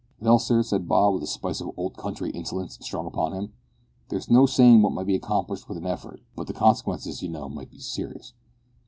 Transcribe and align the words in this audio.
"Vell, 0.19 0.39
sir," 0.39 0.63
said 0.63 0.87
Bob, 0.87 1.13
with 1.13 1.21
a 1.21 1.27
spice 1.27 1.61
of 1.61 1.67
the 1.67 1.73
`old 1.73 1.95
country' 1.95 2.31
insolence 2.31 2.73
strong 2.81 3.05
upon 3.05 3.33
him, 3.33 3.53
"there's 4.09 4.31
no 4.31 4.47
sayin' 4.47 4.81
what 4.81 4.93
might 4.93 5.05
be 5.05 5.13
accomplished 5.15 5.69
with 5.69 5.77
a 5.77 5.81
heffort, 5.81 6.21
but 6.35 6.47
the 6.47 6.53
consikences, 6.53 7.21
you 7.21 7.29
know, 7.29 7.47
might 7.47 7.69
be 7.69 7.77
serious." 7.77 8.33